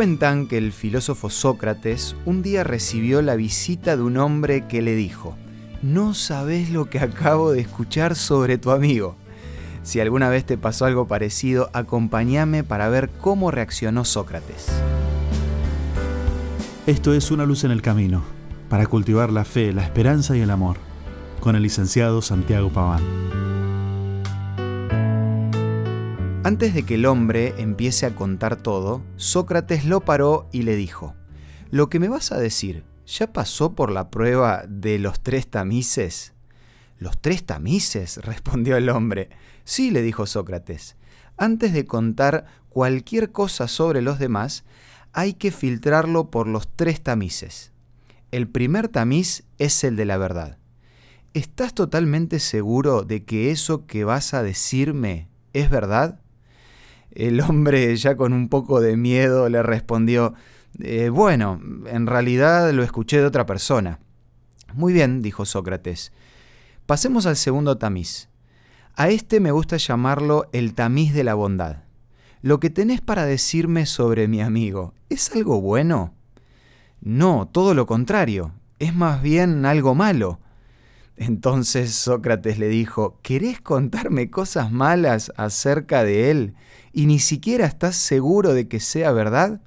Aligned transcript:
Cuentan 0.00 0.46
que 0.46 0.56
el 0.56 0.72
filósofo 0.72 1.28
Sócrates 1.28 2.16
un 2.24 2.40
día 2.40 2.64
recibió 2.64 3.20
la 3.20 3.36
visita 3.36 3.98
de 3.98 4.02
un 4.02 4.16
hombre 4.16 4.66
que 4.66 4.80
le 4.80 4.94
dijo, 4.94 5.36
no 5.82 6.14
sabes 6.14 6.70
lo 6.70 6.88
que 6.88 7.00
acabo 7.00 7.52
de 7.52 7.60
escuchar 7.60 8.16
sobre 8.16 8.56
tu 8.56 8.70
amigo. 8.70 9.14
Si 9.82 10.00
alguna 10.00 10.30
vez 10.30 10.46
te 10.46 10.56
pasó 10.56 10.86
algo 10.86 11.06
parecido, 11.06 11.68
acompáñame 11.74 12.64
para 12.64 12.88
ver 12.88 13.10
cómo 13.10 13.50
reaccionó 13.50 14.06
Sócrates. 14.06 14.68
Esto 16.86 17.12
es 17.12 17.30
Una 17.30 17.44
luz 17.44 17.64
en 17.64 17.70
el 17.70 17.82
camino, 17.82 18.22
para 18.70 18.86
cultivar 18.86 19.30
la 19.30 19.44
fe, 19.44 19.70
la 19.74 19.82
esperanza 19.82 20.34
y 20.34 20.40
el 20.40 20.50
amor, 20.50 20.78
con 21.40 21.56
el 21.56 21.62
licenciado 21.62 22.22
Santiago 22.22 22.70
Paván. 22.70 23.39
Antes 26.42 26.72
de 26.72 26.84
que 26.84 26.94
el 26.94 27.04
hombre 27.04 27.52
empiece 27.58 28.06
a 28.06 28.16
contar 28.16 28.56
todo, 28.56 29.02
Sócrates 29.16 29.84
lo 29.84 30.00
paró 30.00 30.48
y 30.52 30.62
le 30.62 30.74
dijo, 30.74 31.14
Lo 31.70 31.90
que 31.90 31.98
me 31.98 32.08
vas 32.08 32.32
a 32.32 32.38
decir, 32.38 32.82
¿ya 33.06 33.30
pasó 33.30 33.74
por 33.74 33.90
la 33.90 34.10
prueba 34.10 34.64
de 34.66 34.98
los 34.98 35.20
tres 35.20 35.48
tamices? 35.48 36.32
¿Los 36.96 37.20
tres 37.20 37.44
tamices? 37.44 38.16
respondió 38.24 38.78
el 38.78 38.88
hombre. 38.88 39.28
Sí, 39.64 39.90
le 39.90 40.00
dijo 40.00 40.24
Sócrates. 40.24 40.96
Antes 41.36 41.74
de 41.74 41.84
contar 41.84 42.46
cualquier 42.70 43.32
cosa 43.32 43.68
sobre 43.68 44.00
los 44.00 44.18
demás, 44.18 44.64
hay 45.12 45.34
que 45.34 45.50
filtrarlo 45.50 46.30
por 46.30 46.46
los 46.46 46.74
tres 46.74 47.02
tamices. 47.02 47.72
El 48.30 48.48
primer 48.48 48.88
tamiz 48.88 49.44
es 49.58 49.84
el 49.84 49.94
de 49.94 50.06
la 50.06 50.16
verdad. 50.16 50.56
¿Estás 51.34 51.74
totalmente 51.74 52.38
seguro 52.38 53.02
de 53.02 53.26
que 53.26 53.50
eso 53.50 53.84
que 53.86 54.04
vas 54.04 54.32
a 54.32 54.42
decirme 54.42 55.28
es 55.52 55.68
verdad? 55.68 56.18
El 57.12 57.40
hombre, 57.40 57.94
ya 57.96 58.16
con 58.16 58.32
un 58.32 58.48
poco 58.48 58.80
de 58.80 58.96
miedo, 58.96 59.48
le 59.48 59.62
respondió, 59.62 60.34
eh, 60.78 61.08
bueno, 61.08 61.60
en 61.86 62.06
realidad 62.06 62.70
lo 62.72 62.82
escuché 62.82 63.18
de 63.18 63.26
otra 63.26 63.46
persona. 63.46 63.98
Muy 64.74 64.92
bien, 64.92 65.22
dijo 65.22 65.44
Sócrates. 65.44 66.12
Pasemos 66.86 67.26
al 67.26 67.36
segundo 67.36 67.78
tamiz. 67.78 68.28
A 68.96 69.08
este 69.08 69.40
me 69.40 69.50
gusta 69.50 69.76
llamarlo 69.76 70.48
el 70.52 70.74
tamiz 70.74 71.12
de 71.14 71.24
la 71.24 71.34
bondad. 71.34 71.84
Lo 72.42 72.60
que 72.60 72.70
tenés 72.70 73.00
para 73.00 73.26
decirme 73.26 73.86
sobre 73.86 74.28
mi 74.28 74.40
amigo, 74.40 74.94
¿es 75.08 75.30
algo 75.34 75.60
bueno? 75.60 76.14
No, 77.00 77.48
todo 77.50 77.74
lo 77.74 77.86
contrario, 77.86 78.52
es 78.78 78.94
más 78.94 79.22
bien 79.22 79.66
algo 79.66 79.94
malo. 79.94 80.40
Entonces 81.20 81.92
Sócrates 81.92 82.58
le 82.58 82.68
dijo, 82.68 83.18
¿querés 83.20 83.60
contarme 83.60 84.30
cosas 84.30 84.72
malas 84.72 85.30
acerca 85.36 86.02
de 86.02 86.30
él 86.30 86.54
y 86.94 87.04
ni 87.04 87.18
siquiera 87.18 87.66
estás 87.66 87.96
seguro 87.96 88.54
de 88.54 88.68
que 88.68 88.80
sea 88.80 89.12
verdad? 89.12 89.60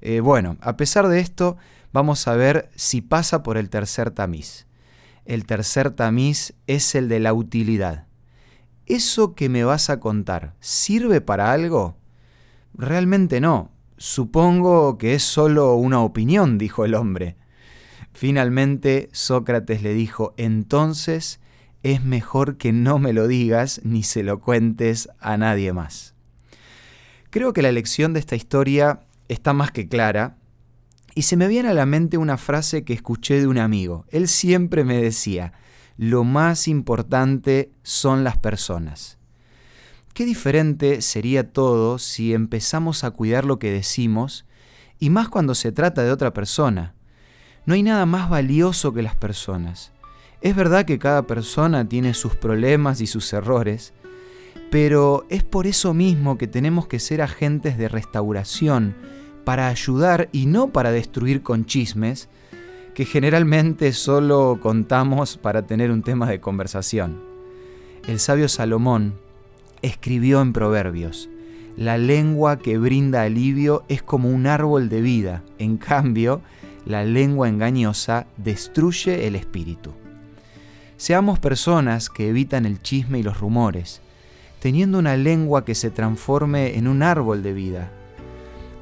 Eh, 0.00 0.20
bueno, 0.20 0.56
a 0.60 0.76
pesar 0.76 1.08
de 1.08 1.18
esto, 1.18 1.56
vamos 1.92 2.28
a 2.28 2.36
ver 2.36 2.70
si 2.76 3.00
pasa 3.00 3.42
por 3.42 3.56
el 3.56 3.68
tercer 3.68 4.12
tamiz. 4.12 4.68
El 5.24 5.44
tercer 5.44 5.90
tamiz 5.90 6.54
es 6.68 6.94
el 6.94 7.08
de 7.08 7.18
la 7.18 7.34
utilidad. 7.34 8.06
¿Eso 8.86 9.34
que 9.34 9.48
me 9.48 9.64
vas 9.64 9.90
a 9.90 9.98
contar 9.98 10.54
sirve 10.60 11.20
para 11.20 11.50
algo? 11.50 11.96
Realmente 12.74 13.40
no. 13.40 13.72
Supongo 13.96 14.98
que 14.98 15.14
es 15.14 15.24
solo 15.24 15.74
una 15.74 16.00
opinión, 16.00 16.58
dijo 16.58 16.84
el 16.84 16.94
hombre. 16.94 17.34
Finalmente 18.16 19.10
Sócrates 19.12 19.82
le 19.82 19.92
dijo, 19.92 20.32
entonces 20.38 21.38
es 21.82 22.02
mejor 22.02 22.56
que 22.56 22.72
no 22.72 22.98
me 22.98 23.12
lo 23.12 23.28
digas 23.28 23.82
ni 23.84 24.02
se 24.02 24.22
lo 24.22 24.40
cuentes 24.40 25.10
a 25.20 25.36
nadie 25.36 25.74
más. 25.74 26.14
Creo 27.28 27.52
que 27.52 27.60
la 27.60 27.72
lección 27.72 28.14
de 28.14 28.20
esta 28.20 28.34
historia 28.34 29.00
está 29.28 29.52
más 29.52 29.70
que 29.70 29.86
clara 29.86 30.38
y 31.14 31.22
se 31.22 31.36
me 31.36 31.46
viene 31.46 31.68
a 31.68 31.74
la 31.74 31.84
mente 31.84 32.16
una 32.16 32.38
frase 32.38 32.84
que 32.84 32.94
escuché 32.94 33.38
de 33.38 33.48
un 33.48 33.58
amigo. 33.58 34.06
Él 34.08 34.28
siempre 34.28 34.82
me 34.82 34.96
decía, 34.96 35.52
lo 35.98 36.24
más 36.24 36.68
importante 36.68 37.70
son 37.82 38.24
las 38.24 38.38
personas. 38.38 39.18
Qué 40.14 40.24
diferente 40.24 41.02
sería 41.02 41.52
todo 41.52 41.98
si 41.98 42.32
empezamos 42.32 43.04
a 43.04 43.10
cuidar 43.10 43.44
lo 43.44 43.58
que 43.58 43.70
decimos 43.70 44.46
y 44.98 45.10
más 45.10 45.28
cuando 45.28 45.54
se 45.54 45.70
trata 45.70 46.02
de 46.02 46.12
otra 46.12 46.32
persona. 46.32 46.94
No 47.66 47.74
hay 47.74 47.82
nada 47.82 48.06
más 48.06 48.30
valioso 48.30 48.94
que 48.94 49.02
las 49.02 49.16
personas. 49.16 49.90
Es 50.40 50.54
verdad 50.54 50.84
que 50.84 51.00
cada 51.00 51.26
persona 51.26 51.88
tiene 51.88 52.14
sus 52.14 52.36
problemas 52.36 53.00
y 53.00 53.08
sus 53.08 53.32
errores, 53.32 53.92
pero 54.70 55.26
es 55.30 55.42
por 55.42 55.66
eso 55.66 55.92
mismo 55.92 56.38
que 56.38 56.46
tenemos 56.46 56.86
que 56.86 57.00
ser 57.00 57.20
agentes 57.22 57.76
de 57.76 57.88
restauración, 57.88 58.94
para 59.44 59.68
ayudar 59.68 60.28
y 60.32 60.46
no 60.46 60.68
para 60.68 60.90
destruir 60.90 61.42
con 61.42 61.66
chismes, 61.66 62.28
que 62.94 63.04
generalmente 63.04 63.92
solo 63.92 64.58
contamos 64.60 65.36
para 65.36 65.62
tener 65.62 65.90
un 65.90 66.02
tema 66.02 66.28
de 66.28 66.40
conversación. 66.40 67.20
El 68.06 68.18
sabio 68.20 68.48
Salomón 68.48 69.14
escribió 69.82 70.40
en 70.40 70.52
Proverbios, 70.52 71.28
la 71.76 71.98
lengua 71.98 72.58
que 72.58 72.78
brinda 72.78 73.22
alivio 73.22 73.84
es 73.88 74.02
como 74.02 74.30
un 74.30 74.46
árbol 74.46 74.88
de 74.88 75.00
vida, 75.00 75.42
en 75.58 75.76
cambio, 75.76 76.40
la 76.86 77.04
lengua 77.04 77.48
engañosa 77.48 78.26
destruye 78.36 79.26
el 79.26 79.34
espíritu. 79.34 79.92
Seamos 80.96 81.38
personas 81.38 82.08
que 82.08 82.28
evitan 82.28 82.64
el 82.64 82.80
chisme 82.80 83.18
y 83.18 83.22
los 83.22 83.38
rumores, 83.40 84.00
teniendo 84.60 84.98
una 84.98 85.16
lengua 85.16 85.64
que 85.64 85.74
se 85.74 85.90
transforme 85.90 86.78
en 86.78 86.88
un 86.88 87.02
árbol 87.02 87.42
de 87.42 87.52
vida. 87.52 87.90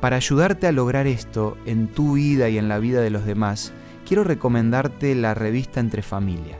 Para 0.00 0.16
ayudarte 0.16 0.66
a 0.66 0.72
lograr 0.72 1.06
esto 1.06 1.56
en 1.64 1.88
tu 1.88 2.12
vida 2.12 2.48
y 2.50 2.58
en 2.58 2.68
la 2.68 2.78
vida 2.78 3.00
de 3.00 3.10
los 3.10 3.24
demás, 3.24 3.72
quiero 4.06 4.22
recomendarte 4.22 5.14
la 5.14 5.34
revista 5.34 5.80
Entre 5.80 6.02
Familia. 6.02 6.58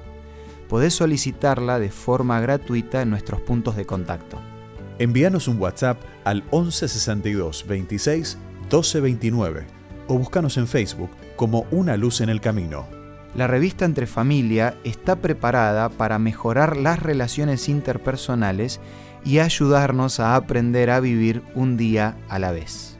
Podés 0.68 0.94
solicitarla 0.94 1.78
de 1.78 1.90
forma 1.90 2.40
gratuita 2.40 3.02
en 3.02 3.10
nuestros 3.10 3.40
puntos 3.42 3.76
de 3.76 3.84
contacto. 3.84 4.40
Envíanos 4.98 5.46
un 5.46 5.60
WhatsApp 5.60 6.00
al 6.24 6.42
1162 6.44 7.66
26 7.68 8.38
1229 8.62 9.66
o 10.08 10.18
búscanos 10.18 10.56
en 10.56 10.66
Facebook 10.66 11.10
como 11.36 11.66
Una 11.70 11.96
Luz 11.96 12.20
en 12.20 12.28
el 12.28 12.40
Camino. 12.40 12.86
La 13.34 13.46
revista 13.46 13.84
Entre 13.84 14.06
Familia 14.06 14.76
está 14.84 15.16
preparada 15.16 15.88
para 15.88 16.18
mejorar 16.18 16.76
las 16.76 17.02
relaciones 17.02 17.68
interpersonales 17.68 18.80
y 19.24 19.38
ayudarnos 19.38 20.20
a 20.20 20.36
aprender 20.36 20.90
a 20.90 21.00
vivir 21.00 21.42
un 21.54 21.76
día 21.76 22.16
a 22.28 22.38
la 22.38 22.52
vez. 22.52 22.96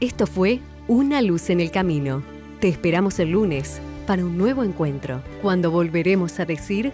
Esto 0.00 0.26
fue 0.26 0.60
Una 0.88 1.20
Luz 1.20 1.50
en 1.50 1.60
el 1.60 1.70
Camino. 1.70 2.22
Te 2.60 2.68
esperamos 2.68 3.18
el 3.18 3.32
lunes 3.32 3.80
para 4.06 4.24
un 4.24 4.38
nuevo 4.38 4.64
encuentro, 4.64 5.22
cuando 5.42 5.70
volveremos 5.70 6.40
a 6.40 6.44
decir... 6.44 6.92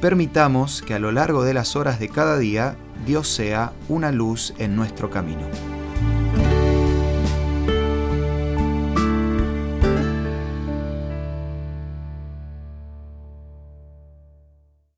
Permitamos 0.00 0.80
que 0.80 0.94
a 0.94 0.98
lo 0.98 1.12
largo 1.12 1.44
de 1.44 1.52
las 1.52 1.76
horas 1.76 2.00
de 2.00 2.08
cada 2.08 2.38
día 2.38 2.76
Dios 3.06 3.28
sea 3.28 3.72
una 3.88 4.12
luz 4.12 4.54
en 4.58 4.76
nuestro 4.76 5.10
camino. 5.10 5.46